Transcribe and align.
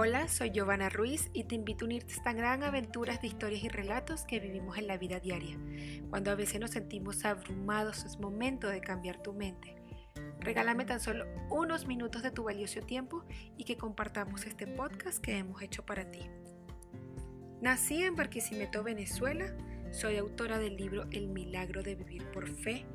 Hola, 0.00 0.28
soy 0.28 0.52
Giovanna 0.52 0.88
Ruiz 0.88 1.28
y 1.32 1.42
te 1.42 1.56
invito 1.56 1.84
a 1.84 1.86
unirte 1.86 2.12
a 2.12 2.16
esta 2.18 2.32
gran 2.32 2.62
aventura 2.62 3.16
de 3.16 3.26
historias 3.26 3.64
y 3.64 3.68
relatos 3.68 4.24
que 4.26 4.38
vivimos 4.38 4.78
en 4.78 4.86
la 4.86 4.96
vida 4.96 5.18
diaria. 5.18 5.58
Cuando 6.08 6.30
a 6.30 6.36
veces 6.36 6.60
nos 6.60 6.70
sentimos 6.70 7.24
abrumados, 7.24 8.04
es 8.04 8.20
momento 8.20 8.68
de 8.68 8.80
cambiar 8.80 9.20
tu 9.20 9.32
mente. 9.32 9.74
Regálame 10.38 10.84
tan 10.84 11.00
solo 11.00 11.24
unos 11.50 11.88
minutos 11.88 12.22
de 12.22 12.30
tu 12.30 12.44
valioso 12.44 12.80
tiempo 12.82 13.24
y 13.56 13.64
que 13.64 13.76
compartamos 13.76 14.46
este 14.46 14.68
podcast 14.68 15.18
que 15.18 15.36
hemos 15.36 15.62
hecho 15.62 15.84
para 15.84 16.08
ti. 16.08 16.30
Nací 17.60 18.04
en 18.04 18.14
Barquisimeto, 18.14 18.84
Venezuela. 18.84 19.52
Soy 19.90 20.16
autora 20.16 20.60
del 20.60 20.76
libro 20.76 21.08
El 21.10 21.26
milagro 21.26 21.82
de 21.82 21.96
vivir 21.96 22.24
por 22.30 22.46
fe 22.48 22.86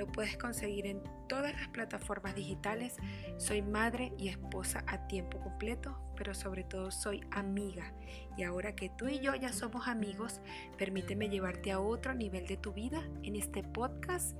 lo 0.00 0.06
puedes 0.06 0.38
conseguir 0.38 0.86
en 0.86 1.02
todas 1.28 1.52
las 1.52 1.68
plataformas 1.68 2.34
digitales. 2.34 2.96
Soy 3.36 3.60
madre 3.60 4.14
y 4.16 4.28
esposa 4.28 4.82
a 4.86 5.06
tiempo 5.08 5.38
completo, 5.40 5.94
pero 6.16 6.32
sobre 6.32 6.64
todo 6.64 6.90
soy 6.90 7.20
amiga. 7.30 7.92
Y 8.38 8.44
ahora 8.44 8.74
que 8.74 8.88
tú 8.88 9.08
y 9.08 9.20
yo 9.20 9.34
ya 9.34 9.52
somos 9.52 9.88
amigos, 9.88 10.40
permíteme 10.78 11.28
llevarte 11.28 11.70
a 11.70 11.80
otro 11.80 12.14
nivel 12.14 12.46
de 12.46 12.56
tu 12.56 12.72
vida 12.72 13.06
en 13.22 13.36
este 13.36 13.62
podcast 13.62 14.38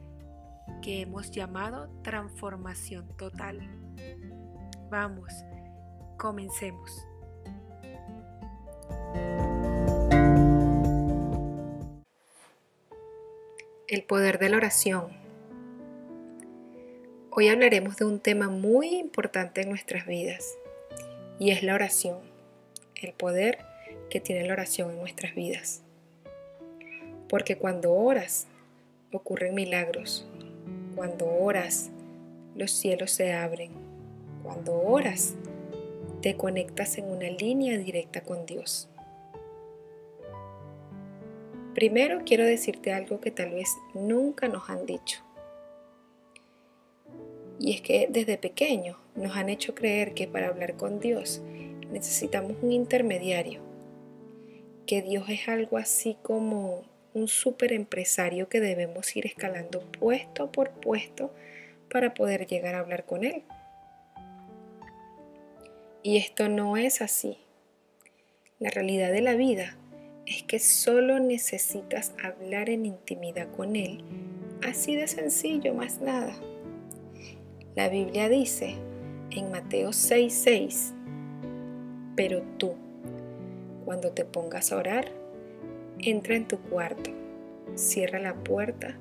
que 0.80 1.02
hemos 1.02 1.30
llamado 1.30 1.90
Transformación 2.02 3.14
Total. 3.18 3.60
Vamos, 4.90 5.30
comencemos. 6.16 7.06
El 13.88 14.04
poder 14.04 14.38
de 14.38 14.48
la 14.48 14.56
oración. 14.56 15.19
Hoy 17.40 17.48
hablaremos 17.48 17.96
de 17.96 18.04
un 18.04 18.20
tema 18.20 18.50
muy 18.50 18.96
importante 18.96 19.62
en 19.62 19.70
nuestras 19.70 20.04
vidas 20.04 20.58
y 21.38 21.52
es 21.52 21.62
la 21.62 21.72
oración, 21.74 22.18
el 22.96 23.14
poder 23.14 23.60
que 24.10 24.20
tiene 24.20 24.46
la 24.46 24.52
oración 24.52 24.90
en 24.90 24.98
nuestras 24.98 25.34
vidas. 25.34 25.80
Porque 27.30 27.56
cuando 27.56 27.94
oras 27.94 28.46
ocurren 29.10 29.54
milagros, 29.54 30.28
cuando 30.94 31.30
oras 31.30 31.88
los 32.56 32.72
cielos 32.72 33.10
se 33.10 33.32
abren, 33.32 33.70
cuando 34.42 34.74
oras 34.74 35.32
te 36.20 36.36
conectas 36.36 36.98
en 36.98 37.06
una 37.06 37.30
línea 37.30 37.78
directa 37.78 38.20
con 38.20 38.44
Dios. 38.44 38.90
Primero 41.74 42.20
quiero 42.26 42.44
decirte 42.44 42.92
algo 42.92 43.18
que 43.22 43.30
tal 43.30 43.52
vez 43.52 43.70
nunca 43.94 44.46
nos 44.46 44.68
han 44.68 44.84
dicho 44.84 45.24
y 47.60 47.74
es 47.74 47.82
que 47.82 48.08
desde 48.10 48.38
pequeños 48.38 48.96
nos 49.14 49.36
han 49.36 49.50
hecho 49.50 49.74
creer 49.74 50.14
que 50.14 50.26
para 50.26 50.48
hablar 50.48 50.76
con 50.76 50.98
Dios 50.98 51.42
necesitamos 51.92 52.56
un 52.62 52.72
intermediario, 52.72 53.60
que 54.86 55.02
Dios 55.02 55.28
es 55.28 55.46
algo 55.46 55.76
así 55.76 56.16
como 56.22 56.84
un 57.12 57.28
super 57.28 57.72
empresario 57.72 58.48
que 58.48 58.60
debemos 58.60 59.14
ir 59.14 59.26
escalando 59.26 59.80
puesto 59.98 60.50
por 60.50 60.70
puesto 60.70 61.34
para 61.90 62.14
poder 62.14 62.46
llegar 62.46 62.74
a 62.74 62.80
hablar 62.80 63.04
con 63.04 63.24
Él. 63.24 63.42
Y 66.02 66.16
esto 66.16 66.48
no 66.48 66.78
es 66.78 67.02
así. 67.02 67.36
La 68.58 68.70
realidad 68.70 69.12
de 69.12 69.20
la 69.20 69.34
vida 69.34 69.76
es 70.24 70.44
que 70.44 70.60
solo 70.60 71.18
necesitas 71.18 72.14
hablar 72.22 72.70
en 72.70 72.86
intimidad 72.86 73.48
con 73.54 73.76
Él, 73.76 74.02
así 74.62 74.96
de 74.96 75.08
sencillo, 75.08 75.74
más 75.74 76.00
nada. 76.00 76.34
La 77.80 77.88
Biblia 77.88 78.28
dice 78.28 78.74
en 79.30 79.50
Mateo 79.50 79.94
6:6, 79.94 80.92
pero 82.14 82.42
tú, 82.58 82.74
cuando 83.86 84.12
te 84.12 84.26
pongas 84.26 84.70
a 84.70 84.76
orar, 84.76 85.10
entra 85.98 86.36
en 86.36 86.46
tu 86.46 86.58
cuarto, 86.58 87.10
cierra 87.76 88.18
la 88.18 88.34
puerta 88.34 88.98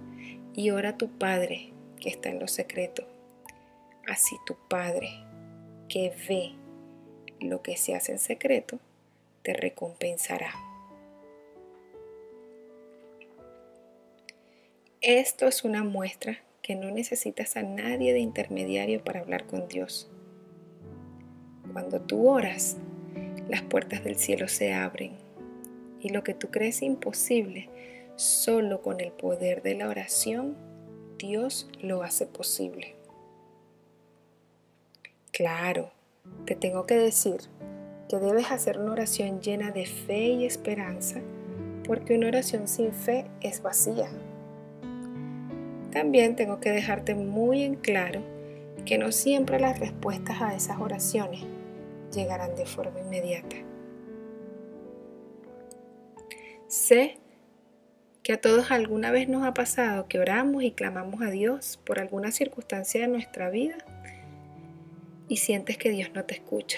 y 0.54 0.70
ora 0.70 0.92
a 0.92 0.98
tu 0.98 1.10
Padre 1.10 1.74
que 2.00 2.08
está 2.08 2.30
en 2.30 2.40
lo 2.40 2.48
secreto. 2.48 3.04
Así 4.08 4.38
tu 4.46 4.56
Padre, 4.70 5.10
que 5.90 6.14
ve 6.30 6.54
lo 7.46 7.62
que 7.62 7.76
se 7.76 7.96
hace 7.96 8.14
en 8.14 8.20
secreto, 8.20 8.80
te 9.44 9.52
recompensará. 9.52 10.54
Esto 15.02 15.48
es 15.48 15.66
una 15.66 15.84
muestra 15.84 16.40
que 16.70 16.76
no 16.76 16.92
necesitas 16.92 17.58
a 17.58 17.64
nadie 17.64 18.14
de 18.14 18.20
intermediario 18.20 19.04
para 19.04 19.22
hablar 19.22 19.48
con 19.48 19.68
Dios. 19.68 20.08
Cuando 21.74 22.00
tú 22.00 22.30
oras, 22.30 22.78
las 23.48 23.64
puertas 23.64 24.04
del 24.04 24.18
cielo 24.18 24.48
se 24.48 24.76
abren 24.76 25.14
y 26.00 26.10
lo 26.10 26.24
que 26.24 26.36
tú 26.36 26.52
crees 26.52 26.84
imposible, 26.84 27.70
solo 28.18 28.84
con 28.84 29.02
el 29.02 29.12
poder 29.12 29.64
de 29.64 29.74
la 29.74 29.90
oración, 29.90 30.56
Dios 31.18 31.68
lo 31.82 32.04
hace 32.04 32.28
posible. 32.28 32.94
Claro, 35.32 35.90
te 36.46 36.54
tengo 36.54 36.86
que 36.86 36.98
decir 36.98 37.38
que 38.08 38.18
debes 38.18 38.52
hacer 38.52 38.78
una 38.78 38.92
oración 38.92 39.42
llena 39.42 39.72
de 39.72 39.88
fe 39.88 40.28
y 40.28 40.46
esperanza, 40.46 41.20
porque 41.88 42.16
una 42.16 42.28
oración 42.28 42.68
sin 42.68 42.94
fe 42.94 43.26
es 43.42 43.64
vacía. 43.64 44.12
También 45.92 46.36
tengo 46.36 46.60
que 46.60 46.72
dejarte 46.72 47.16
muy 47.16 47.64
en 47.64 47.76
claro 47.76 48.22
que 48.86 48.98
no 48.98 49.12
siempre 49.12 49.60
las 49.60 49.80
respuestas 49.80 50.42
a 50.42 50.56
esas 50.56 50.80
oraciones 50.80 51.44
llegarán 52.14 52.56
de 52.56 52.66
forma 52.66 53.00
inmediata. 53.00 53.56
Sé 56.68 57.18
que 58.22 58.34
a 58.34 58.42
todos 58.42 58.70
alguna 58.70 59.12
vez 59.12 59.28
nos 59.28 59.44
ha 59.44 59.54
pasado 59.56 60.08
que 60.08 60.20
oramos 60.20 60.62
y 60.64 60.72
clamamos 60.72 61.22
a 61.22 61.32
Dios 61.32 61.80
por 61.84 62.00
alguna 62.00 62.32
circunstancia 62.32 63.02
de 63.02 63.08
nuestra 63.08 63.50
vida 63.50 63.78
y 65.28 65.38
sientes 65.38 65.78
que 65.78 65.90
Dios 65.90 66.12
no 66.14 66.26
te 66.26 66.36
escucha, 66.36 66.78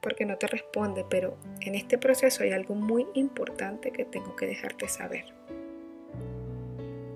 porque 0.00 0.24
no 0.24 0.38
te 0.38 0.46
responde, 0.46 1.04
pero 1.08 1.36
en 1.60 1.74
este 1.74 1.98
proceso 1.98 2.42
hay 2.42 2.52
algo 2.52 2.74
muy 2.74 3.06
importante 3.14 3.90
que 3.90 4.04
tengo 4.04 4.34
que 4.36 4.46
dejarte 4.46 4.88
saber 4.88 5.26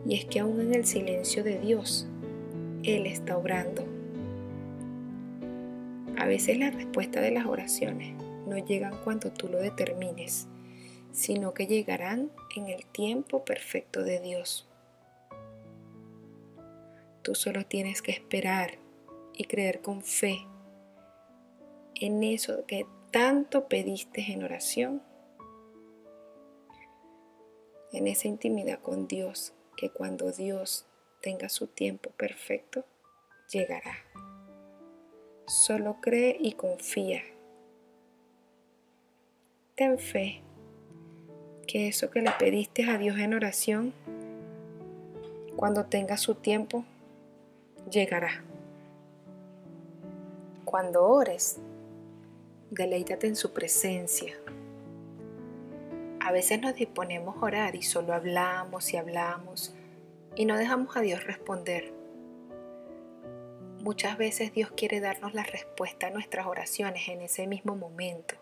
y 0.09 0.15
es 0.15 0.25
que 0.27 0.41
aún 0.41 0.61
en 0.61 0.75
el 0.75 0.87
silencio 0.87 1.43
de 1.43 1.59
Dios, 1.59 2.07
Él 2.85 3.07
está 3.07 3.37
obrando. 3.37 3.85
A 6.17 6.27
veces 6.27 6.59
la 6.59 6.71
respuesta 6.71 7.21
de 7.21 7.33
las 7.33 7.47
oraciones 7.47 8.15
no 8.47 8.57
llegan 8.57 8.97
cuando 9.03 9.33
tú 9.33 9.49
lo 9.49 9.59
determines, 9.59 10.47
sino 11.11 11.55
que 11.55 11.67
llegarán 11.67 12.31
en 12.55 12.69
el 12.69 12.87
tiempo 12.87 13.45
perfecto 13.45 14.05
de 14.05 14.21
Dios. 14.21 14.69
Tú 17.23 17.35
solo 17.35 17.67
tienes 17.67 18.01
que 18.01 18.13
esperar 18.13 18.79
y 19.35 19.45
creer 19.45 19.81
con 19.81 20.03
fe 20.03 20.47
en 21.97 22.23
eso 22.23 22.65
que 22.67 22.87
tanto 23.11 23.67
pediste 23.67 24.33
en 24.33 24.45
oración, 24.45 25.03
en 27.93 28.07
esa 28.07 28.29
intimidad 28.29 28.79
con 28.81 29.09
Dios 29.09 29.53
que 29.77 29.91
cuando 29.91 30.33
Dios 30.33 30.87
tenga 31.21 31.49
su 31.49 31.67
tiempo 31.67 32.11
perfecto, 32.11 32.85
llegará. 33.51 33.95
Solo 35.47 36.01
cree 36.01 36.37
y 36.41 36.53
confía. 36.53 37.23
Ten 39.75 39.99
fe 39.99 40.43
que 41.67 41.89
eso 41.89 42.11
que 42.11 42.23
le 42.23 42.31
pediste 42.33 42.89
a 42.89 42.97
Dios 42.97 43.19
en 43.19 43.35
oración, 43.35 43.93
cuando 45.57 45.87
tenga 45.87 46.17
su 46.17 46.35
tiempo, 46.37 46.85
llegará. 47.91 48.43
Cuando 50.65 51.05
ores, 51.05 51.59
deleítate 52.71 53.27
en 53.27 53.37
su 53.37 53.53
presencia 53.53 54.37
a 56.27 56.33
veces 56.33 56.61
nos 56.61 56.75
disponemos 56.75 57.37
a 57.37 57.47
orar 57.47 57.77
y 57.77 57.83
solo 57.83 58.13
hablamos 58.13 58.93
y 58.93 58.97
hablamos 58.97 59.73
y 60.35 60.45
no 60.45 60.57
dejamos 60.57 60.97
a 60.97 61.01
Dios 61.01 61.23
responder. 61.23 61.93
Muchas 63.85 64.19
veces 64.19 64.53
Dios 64.53 64.73
quiere 64.77 64.99
darnos 64.99 65.35
la 65.35 65.45
respuesta 65.45 66.09
a 66.09 66.11
nuestras 66.11 66.49
oraciones 66.49 67.07
en 67.07 67.23
ese 67.23 67.47
mismo 67.47 67.77
momento. 67.77 68.35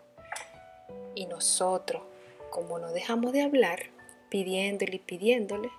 Y 1.13 1.27
nosotros, 1.27 2.01
como 2.49 2.79
no 2.79 2.91
dejamos 2.91 3.33
de 3.33 3.43
hablar, 3.43 3.91
pidiéndole 4.29 4.95
y 4.95 4.99
pidiéndole, 4.99 5.69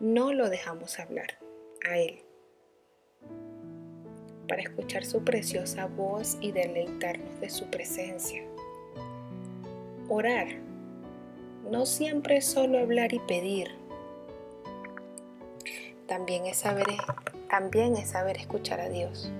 no 0.00 0.32
lo 0.32 0.50
dejamos 0.50 0.98
hablar 0.98 1.38
a 1.88 1.98
Él 1.98 2.20
para 4.48 4.62
escuchar 4.62 5.04
su 5.04 5.22
preciosa 5.22 5.86
voz 5.86 6.36
y 6.40 6.50
deleitarnos 6.50 7.38
de 7.40 7.48
su 7.48 7.66
presencia. 7.66 8.42
Orar 10.08 10.71
no 11.72 11.86
siempre 11.86 12.36
es 12.36 12.44
solo 12.44 12.78
hablar 12.78 13.14
y 13.14 13.18
pedir. 13.18 13.68
También 16.06 16.44
es 16.44 16.58
saber, 16.58 16.86
también 17.48 17.96
es 17.96 18.10
saber 18.10 18.36
escuchar 18.36 18.78
a 18.78 18.90
Dios. 18.90 19.32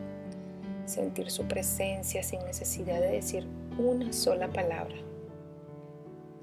sentir 0.86 1.30
su 1.30 1.44
presencia 1.44 2.22
sin 2.22 2.40
necesidad 2.44 3.00
de 3.00 3.12
decir 3.12 3.46
una 3.78 4.12
sola 4.12 4.48
palabra. 4.48 4.96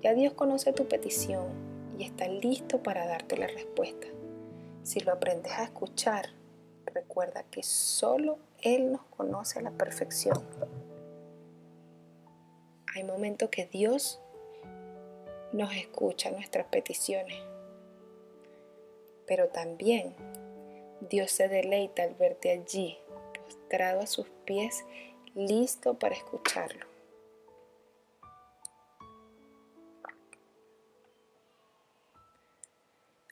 Ya 0.01 0.13
Dios 0.13 0.33
conoce 0.33 0.73
tu 0.73 0.87
petición 0.87 1.47
y 1.97 2.03
está 2.03 2.27
listo 2.27 2.81
para 2.81 3.05
darte 3.05 3.35
la 3.35 3.47
respuesta. 3.47 4.07
Si 4.83 5.01
lo 5.01 5.11
aprendes 5.11 5.51
a 5.53 5.63
escuchar, 5.63 6.29
recuerda 6.85 7.43
que 7.51 7.63
solo 7.63 8.37
Él 8.61 8.91
nos 8.91 9.01
conoce 9.05 9.59
a 9.59 9.63
la 9.63 9.71
perfección. 9.71 10.41
Hay 12.95 13.03
momentos 13.03 13.49
que 13.49 13.65
Dios 13.65 14.19
nos 15.51 15.73
escucha 15.75 16.31
nuestras 16.31 16.67
peticiones, 16.67 17.41
pero 19.25 19.49
también 19.49 20.15
Dios 21.01 21.31
se 21.31 21.47
deleita 21.47 22.03
al 22.03 22.15
verte 22.15 22.51
allí, 22.51 22.97
postrado 23.33 24.01
a 24.01 24.07
sus 24.07 24.27
pies, 24.45 24.83
listo 25.33 25.93
para 25.95 26.15
escucharlo. 26.15 26.85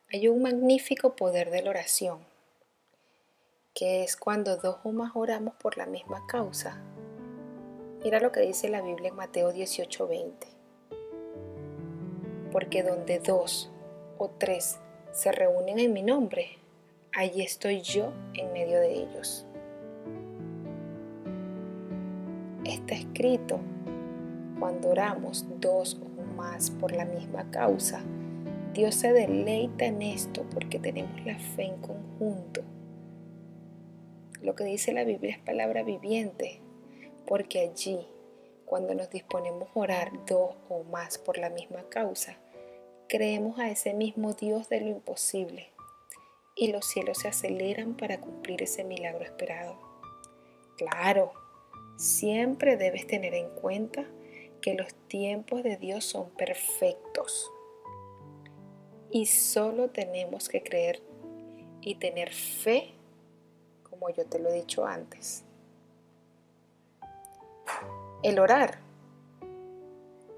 Hay 0.09 0.29
un 0.29 0.41
magnífico 0.41 1.15
poder 1.15 1.49
de 1.51 1.61
la 1.61 1.69
oración, 1.69 2.25
que 3.73 4.03
es 4.03 4.15
cuando 4.15 4.55
dos 4.55 4.77
o 4.83 4.91
más 4.91 5.11
oramos 5.15 5.53
por 5.55 5.77
la 5.77 5.85
misma 5.85 6.25
causa. 6.27 6.81
Mira 8.01 8.19
lo 8.19 8.31
que 8.31 8.39
dice 8.39 8.69
la 8.69 8.81
Biblia 8.81 9.09
en 9.09 9.15
Mateo 9.15 9.51
18:20. 9.51 10.56
Porque 12.57 12.81
donde 12.81 13.19
dos 13.19 13.69
o 14.17 14.29
tres 14.29 14.79
se 15.11 15.31
reúnen 15.31 15.77
en 15.77 15.93
mi 15.93 16.01
nombre, 16.01 16.57
allí 17.13 17.43
estoy 17.43 17.81
yo 17.81 18.11
en 18.33 18.51
medio 18.51 18.79
de 18.79 18.93
ellos. 18.93 19.45
Está 22.65 22.95
escrito, 22.95 23.59
cuando 24.57 24.89
oramos 24.89 25.45
dos 25.59 26.01
o 26.01 26.23
más 26.33 26.71
por 26.71 26.93
la 26.93 27.05
misma 27.05 27.47
causa, 27.51 28.01
Dios 28.73 28.95
se 28.95 29.13
deleita 29.13 29.85
en 29.85 30.01
esto 30.01 30.43
porque 30.51 30.79
tenemos 30.79 31.23
la 31.27 31.37
fe 31.37 31.65
en 31.65 31.77
conjunto. 31.79 32.61
Lo 34.41 34.55
que 34.55 34.63
dice 34.63 34.93
la 34.93 35.03
Biblia 35.03 35.35
es 35.35 35.39
palabra 35.43 35.83
viviente, 35.83 36.59
porque 37.27 37.59
allí, 37.59 38.07
cuando 38.65 38.95
nos 38.95 39.11
disponemos 39.11 39.69
a 39.75 39.79
orar 39.79 40.11
dos 40.25 40.55
o 40.69 40.81
más 40.85 41.19
por 41.19 41.37
la 41.37 41.51
misma 41.51 41.83
causa, 41.89 42.35
creemos 43.07 43.59
a 43.59 43.69
ese 43.69 43.93
mismo 43.93 44.33
Dios 44.33 44.69
de 44.69 44.81
lo 44.81 44.89
imposible 44.89 45.71
y 46.55 46.71
los 46.71 46.85
cielos 46.85 47.19
se 47.19 47.27
aceleran 47.27 47.95
para 47.95 48.19
cumplir 48.19 48.63
ese 48.63 48.83
milagro 48.83 49.23
esperado. 49.23 49.77
Claro, 50.77 51.33
siempre 51.97 52.77
debes 52.77 53.07
tener 53.07 53.33
en 53.33 53.49
cuenta 53.49 54.05
que 54.61 54.73
los 54.73 54.93
tiempos 55.07 55.63
de 55.63 55.77
Dios 55.77 56.03
son 56.03 56.29
perfectos 56.31 57.51
y 59.11 59.27
solo 59.27 59.89
tenemos 59.89 60.49
que 60.49 60.63
creer 60.63 61.01
y 61.81 61.95
tener 61.95 62.33
fe, 62.33 62.93
como 63.83 64.09
yo 64.09 64.25
te 64.25 64.39
lo 64.39 64.49
he 64.49 64.53
dicho 64.53 64.85
antes. 64.85 65.43
El 68.23 68.39
orar 68.39 68.79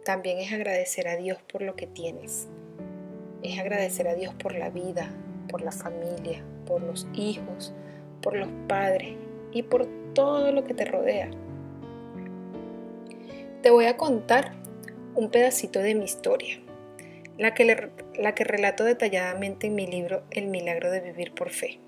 también 0.04 0.40
es 0.40 0.52
agradecer 0.52 1.08
a 1.08 1.16
Dios 1.16 1.42
por 1.42 1.62
lo 1.62 1.76
que 1.76 1.88
tienes. 1.88 2.48
Es 3.50 3.58
agradecer 3.58 4.08
a 4.08 4.14
Dios 4.14 4.36
por 4.36 4.54
la 4.54 4.70
vida, 4.70 5.10
por 5.50 5.64
la 5.64 5.72
familia, 5.72 6.44
por 6.68 6.84
los 6.84 7.08
hijos, 7.16 7.74
por 8.22 8.36
los 8.36 8.48
padres 8.68 9.16
y 9.52 9.64
por 9.64 9.88
todo 10.14 10.52
lo 10.52 10.66
que 10.66 10.76
te 10.76 10.86
rodea. 10.86 11.32
Te 13.64 13.72
voy 13.72 13.86
a 13.86 13.98
contar 13.98 14.54
un 15.16 15.32
pedacito 15.32 15.80
de 15.80 15.96
mi 15.96 16.06
historia 16.06 16.60
la 17.40 17.56
que, 17.56 17.90
la 18.20 18.36
que 18.36 18.44
relato 18.44 18.84
detalladamente 18.84 19.66
en 19.66 19.74
mi 19.74 19.88
libro 19.88 20.22
El 20.30 20.46
milagro 20.46 20.92
de 20.92 21.00
vivir 21.00 21.34
por 21.34 21.50
fe. 21.50 21.80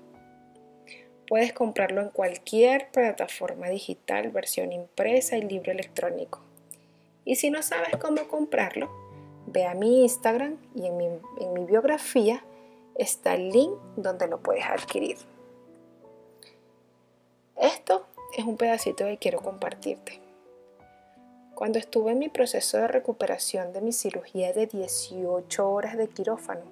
Puedes 1.28 1.52
comprarlo 1.52 2.00
en 2.00 2.08
cualquier 2.08 2.88
plataforma 2.90 3.68
digital, 3.68 4.30
versión 4.30 4.72
impresa 4.72 5.36
y 5.36 5.42
libro 5.42 5.70
electrónico. 5.70 6.42
Y 7.24 7.36
si 7.36 7.50
no 7.50 7.62
sabes 7.62 7.96
cómo 8.00 8.26
comprarlo, 8.26 8.90
ve 9.46 9.66
a 9.66 9.74
mi 9.74 10.02
Instagram 10.02 10.56
y 10.74 10.86
en 10.86 10.96
mi, 10.96 11.64
biografía 11.64 12.44
está 12.94 13.34
el 13.34 13.50
link 13.50 13.72
donde 13.96 14.28
lo 14.28 14.40
puedes 14.40 14.64
adquirir. 14.64 15.16
Esto 17.56 18.06
es 18.36 18.44
un 18.44 18.56
pedacito 18.56 19.04
que 19.04 19.18
quiero 19.18 19.40
compartirte. 19.40 20.20
Cuando 21.54 21.78
estuve 21.78 22.12
en 22.12 22.18
mi 22.18 22.28
proceso 22.28 22.78
de 22.78 22.88
recuperación 22.88 23.72
de 23.72 23.80
mi 23.80 23.92
cirugía 23.92 24.52
de 24.52 24.66
18 24.66 25.70
horas 25.70 25.96
de 25.96 26.08
quirófano, 26.08 26.62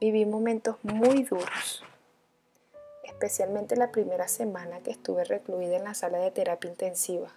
viví 0.00 0.24
momentos 0.24 0.76
muy 0.82 1.24
duros, 1.24 1.84
especialmente 3.04 3.76
la 3.76 3.90
primera 3.90 4.28
semana 4.28 4.80
que 4.80 4.92
estuve 4.92 5.24
recluida 5.24 5.76
en 5.76 5.84
la 5.84 5.94
sala 5.94 6.18
de 6.18 6.30
terapia 6.30 6.70
intensiva. 6.70 7.32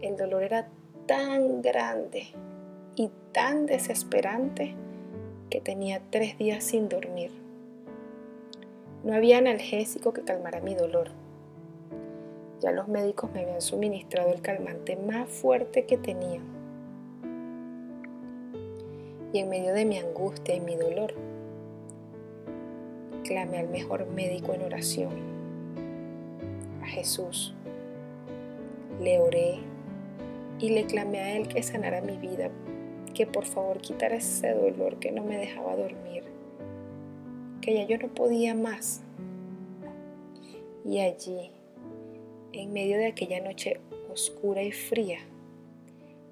El 0.00 0.16
dolor 0.16 0.42
era 0.42 0.68
tan 1.06 1.62
grande 1.62 2.26
y 2.96 3.10
tan 3.32 3.66
desesperante 3.66 4.74
que 5.50 5.60
tenía 5.60 6.02
tres 6.10 6.38
días 6.38 6.64
sin 6.64 6.88
dormir. 6.88 7.30
No 9.04 9.14
había 9.14 9.38
analgésico 9.38 10.12
que 10.12 10.22
calmara 10.22 10.60
mi 10.60 10.74
dolor 10.74 11.10
ya 12.62 12.70
los 12.70 12.86
médicos 12.86 13.30
me 13.32 13.40
habían 13.40 13.60
suministrado 13.60 14.32
el 14.32 14.40
calmante 14.40 14.96
más 14.96 15.28
fuerte 15.28 15.84
que 15.84 15.98
tenían. 15.98 16.42
Y 19.32 19.40
en 19.40 19.48
medio 19.48 19.74
de 19.74 19.84
mi 19.84 19.98
angustia 19.98 20.54
y 20.54 20.60
mi 20.60 20.76
dolor, 20.76 21.12
clamé 23.24 23.58
al 23.58 23.68
mejor 23.68 24.06
médico 24.06 24.54
en 24.54 24.62
oración, 24.62 25.10
a 26.82 26.86
Jesús. 26.86 27.52
Le 29.00 29.18
oré 29.18 29.58
y 30.62 30.68
le 30.68 30.86
clamé 30.86 31.18
a 31.18 31.36
Él 31.36 31.48
que 31.48 31.60
sanara 31.64 32.00
mi 32.00 32.16
vida, 32.16 32.48
que 33.14 33.26
por 33.26 33.44
favor 33.44 33.80
quitara 33.80 34.14
ese 34.14 34.54
dolor 34.54 35.00
que 35.00 35.10
no 35.10 35.24
me 35.24 35.36
dejaba 35.36 35.74
dormir, 35.74 36.22
que 37.60 37.74
ya 37.74 37.84
yo 37.84 37.98
no 37.98 38.14
podía 38.14 38.54
más. 38.54 39.02
Y 40.84 41.00
allí, 41.00 41.50
en 42.52 42.72
medio 42.72 42.96
de 42.96 43.08
aquella 43.08 43.40
noche 43.40 43.80
oscura 44.12 44.62
y 44.62 44.70
fría, 44.70 45.18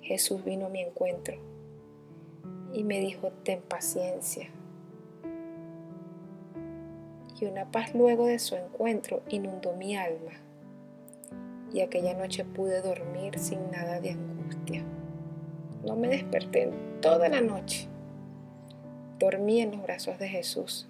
Jesús 0.01 0.45
vino 0.45 0.67
a 0.67 0.71
mi 0.71 0.81
encuentro 0.81 1.37
y 2.73 2.85
me 2.85 3.01
dijo, 3.01 3.33
ten 3.43 3.61
paciencia. 3.61 4.49
Y 7.41 7.47
una 7.47 7.69
paz 7.73 7.95
luego 7.97 8.27
de 8.27 8.39
su 8.39 8.55
encuentro 8.55 9.23
inundó 9.29 9.73
mi 9.73 9.97
alma 9.97 10.35
y 11.73 11.81
aquella 11.81 12.15
noche 12.15 12.45
pude 12.45 12.81
dormir 12.83 13.39
sin 13.39 13.71
nada 13.71 14.01
de 14.01 14.11
angustia. 14.11 14.30
No 15.85 15.97
me 15.97 16.09
desperté 16.09 16.71
toda 17.01 17.29
la 17.29 17.41
noche. 17.41 17.89
Dormí 19.19 19.61
en 19.61 19.73
los 19.73 19.83
brazos 19.83 20.19
de 20.19 20.29
Jesús 20.29 20.87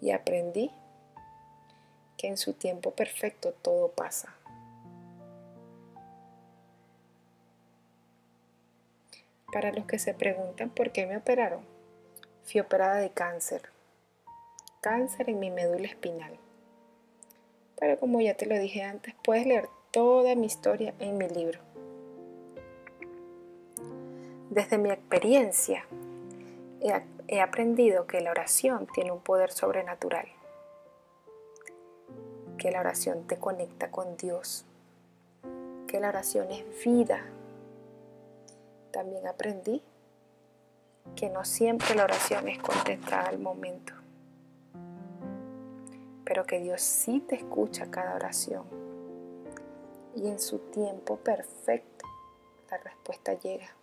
y 0.00 0.10
aprendí 0.10 0.70
que 2.16 2.28
en 2.28 2.36
su 2.36 2.54
tiempo 2.54 2.92
perfecto 2.92 3.52
todo 3.52 3.88
pasa. 3.90 4.34
Para 9.52 9.72
los 9.72 9.86
que 9.86 9.98
se 9.98 10.14
preguntan 10.14 10.70
por 10.70 10.90
qué 10.90 11.06
me 11.06 11.16
operaron, 11.16 11.60
fui 12.42 12.60
operada 12.60 12.96
de 12.96 13.10
cáncer. 13.10 13.62
Cáncer 14.80 15.30
en 15.30 15.38
mi 15.38 15.50
médula 15.50 15.86
espinal. 15.86 16.36
Pero 17.78 17.98
como 17.98 18.20
ya 18.20 18.34
te 18.36 18.46
lo 18.46 18.58
dije 18.58 18.82
antes, 18.82 19.14
puedes 19.22 19.46
leer 19.46 19.68
toda 19.94 20.34
mi 20.34 20.46
historia 20.46 20.92
en 20.98 21.16
mi 21.16 21.28
libro. 21.28 21.60
Desde 24.50 24.76
mi 24.76 24.90
experiencia, 24.90 25.86
he, 27.28 27.40
aprendido 27.40 28.04
que 28.08 28.20
la 28.20 28.32
oración 28.32 28.88
tiene 28.92 29.12
un 29.12 29.20
poder 29.20 29.52
sobrenatural 29.52 30.26
que 32.58 32.70
la 32.70 32.80
oración 32.80 33.26
te 33.26 33.36
conecta 33.36 33.90
con 33.90 34.16
Dios, 34.16 34.64
que 35.86 36.00
la 36.00 36.08
oración 36.08 36.50
es 36.50 36.64
vida. 36.84 37.22
También 38.90 39.26
aprendí 39.26 39.82
que 41.14 41.28
no 41.28 41.44
siempre 41.44 41.94
la 41.94 42.04
oración 42.04 42.48
es 42.48 42.58
contestada 42.58 43.28
al 43.28 43.38
momento, 43.38 43.92
pero 46.24 46.46
que 46.46 46.58
Dios 46.58 46.80
sí 46.80 47.20
te 47.20 47.36
escucha 47.36 47.90
cada 47.90 48.14
oración 48.14 48.83
y 50.16 50.28
en 50.28 50.38
su 50.38 50.58
tiempo 50.58 51.16
perfecto 51.16 52.06
la 52.70 52.78
respuesta 52.78 53.34
llega. 53.34 53.74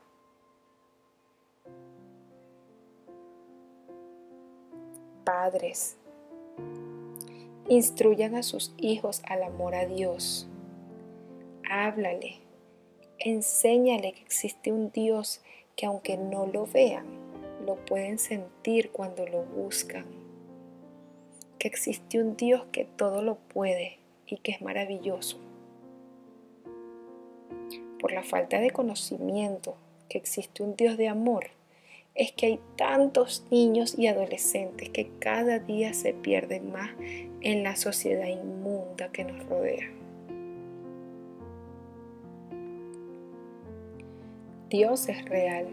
Padres, 5.23 5.97
Instruyan 7.71 8.35
a 8.35 8.43
sus 8.43 8.73
hijos 8.77 9.21
al 9.25 9.43
amor 9.43 9.75
a 9.75 9.85
Dios. 9.85 10.45
Háblale. 11.69 12.39
Enséñale 13.17 14.11
que 14.11 14.23
existe 14.23 14.73
un 14.73 14.91
Dios 14.91 15.41
que 15.77 15.85
aunque 15.85 16.17
no 16.17 16.47
lo 16.47 16.65
vean, 16.65 17.05
lo 17.65 17.77
pueden 17.85 18.19
sentir 18.19 18.91
cuando 18.91 19.25
lo 19.25 19.43
buscan. 19.43 20.05
Que 21.59 21.69
existe 21.69 22.21
un 22.21 22.35
Dios 22.35 22.65
que 22.73 22.83
todo 22.83 23.21
lo 23.21 23.35
puede 23.35 23.99
y 24.25 24.39
que 24.39 24.51
es 24.51 24.61
maravilloso. 24.61 25.37
Por 28.01 28.13
la 28.13 28.23
falta 28.23 28.59
de 28.59 28.71
conocimiento 28.71 29.75
que 30.09 30.17
existe 30.17 30.63
un 30.63 30.75
Dios 30.75 30.97
de 30.97 31.07
amor, 31.07 31.51
es 32.15 32.31
que 32.31 32.47
hay 32.47 32.59
tantos 32.75 33.45
niños 33.51 33.97
y 33.97 34.07
adolescentes 34.07 34.89
que 34.89 35.11
cada 35.19 35.59
día 35.59 35.93
se 35.93 36.13
pierden 36.13 36.71
más 36.71 36.89
en 37.41 37.61
la 37.61 37.75
sociedad 37.75 38.25
inmunda 38.25 39.11
que 39.11 39.23
nos 39.23 39.45
rodea. 39.47 39.91
Dios 44.71 45.07
es 45.07 45.23
real 45.25 45.67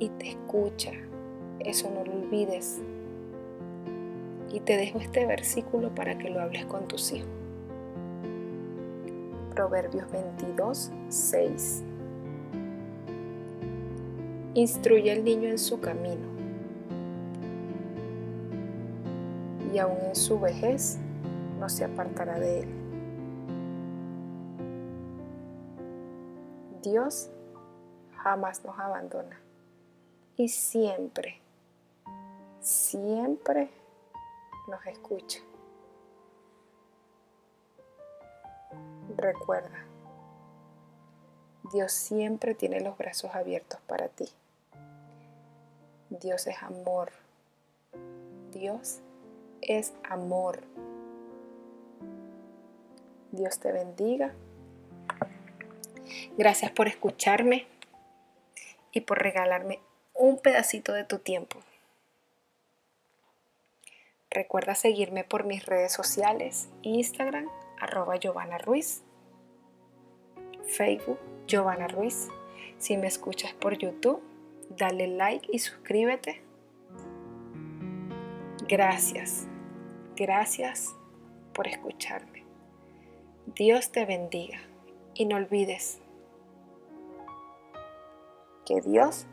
y 0.00 0.08
te 0.08 0.30
escucha, 0.30 0.92
eso 1.60 1.88
no 1.90 2.04
lo 2.04 2.12
olvides. 2.12 2.80
Y 4.52 4.58
te 4.58 4.76
dejo 4.76 4.98
este 4.98 5.26
versículo 5.26 5.94
para 5.94 6.18
que 6.18 6.28
lo 6.28 6.40
hables 6.40 6.66
con 6.66 6.88
tus 6.88 7.12
hijos. 7.12 7.39
Proverbios 9.54 10.10
22, 10.10 10.90
6. 11.08 11.82
Instruye 14.54 15.12
al 15.12 15.24
niño 15.24 15.48
en 15.48 15.58
su 15.58 15.80
camino, 15.80 16.26
y 19.72 19.78
aún 19.78 19.98
en 20.00 20.16
su 20.16 20.40
vejez 20.40 20.98
no 21.58 21.68
se 21.68 21.84
apartará 21.84 22.38
de 22.38 22.60
él. 22.60 22.68
Dios 26.82 27.30
jamás 28.16 28.64
nos 28.64 28.78
abandona 28.78 29.38
y 30.36 30.48
siempre, 30.48 31.40
siempre 32.60 33.70
nos 34.68 34.84
escucha. 34.86 35.40
Recuerda, 39.16 39.84
Dios 41.72 41.92
siempre 41.92 42.54
tiene 42.54 42.80
los 42.80 42.96
brazos 42.96 43.34
abiertos 43.34 43.80
para 43.86 44.08
ti. 44.08 44.28
Dios 46.10 46.46
es 46.46 46.62
amor. 46.62 47.12
Dios 48.52 49.00
es 49.62 49.92
amor. 50.08 50.60
Dios 53.30 53.60
te 53.60 53.70
bendiga. 53.70 54.32
Gracias 56.36 56.72
por 56.72 56.88
escucharme 56.88 57.66
y 58.92 59.02
por 59.02 59.22
regalarme 59.22 59.80
un 60.14 60.38
pedacito 60.38 60.92
de 60.92 61.04
tu 61.04 61.18
tiempo. 61.18 61.58
Recuerda 64.30 64.74
seguirme 64.74 65.24
por 65.24 65.44
mis 65.44 65.66
redes 65.66 65.92
sociales, 65.92 66.68
Instagram, 66.82 67.48
arroba 67.80 68.16
Giovanna 68.16 68.58
Ruiz, 68.58 69.02
Facebook, 70.66 71.18
Giovanna 71.46 71.88
Ruiz. 71.88 72.28
Si 72.78 72.96
me 72.96 73.08
escuchas 73.08 73.52
por 73.54 73.76
YouTube, 73.76 74.22
dale 74.76 75.06
like 75.08 75.48
y 75.52 75.58
suscríbete. 75.58 76.42
Gracias, 78.68 79.46
gracias 80.14 80.94
por 81.52 81.66
escucharme. 81.66 82.44
Dios 83.46 83.90
te 83.90 84.04
bendiga 84.04 84.60
y 85.14 85.24
no 85.24 85.36
olvides 85.36 85.98
que 88.64 88.80
Dios 88.80 89.26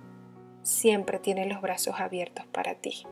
siempre 0.63 1.19
tiene 1.19 1.45
los 1.45 1.61
brazos 1.61 1.99
abiertos 1.99 2.45
para 2.47 2.75
ti. 2.75 3.05